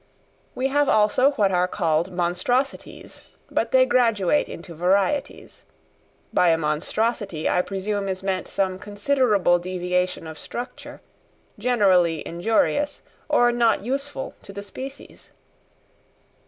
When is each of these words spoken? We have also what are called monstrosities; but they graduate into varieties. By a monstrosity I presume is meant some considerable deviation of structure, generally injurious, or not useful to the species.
We 0.55 0.69
have 0.69 0.89
also 0.89 1.29
what 1.33 1.51
are 1.51 1.67
called 1.67 2.11
monstrosities; 2.11 3.21
but 3.51 3.69
they 3.71 3.85
graduate 3.85 4.49
into 4.49 4.73
varieties. 4.73 5.63
By 6.33 6.47
a 6.49 6.57
monstrosity 6.57 7.47
I 7.47 7.61
presume 7.61 8.07
is 8.09 8.23
meant 8.23 8.47
some 8.47 8.79
considerable 8.79 9.59
deviation 9.59 10.25
of 10.25 10.39
structure, 10.39 11.01
generally 11.59 12.25
injurious, 12.27 13.03
or 13.29 13.51
not 13.51 13.83
useful 13.83 14.33
to 14.41 14.51
the 14.51 14.63
species. 14.63 15.29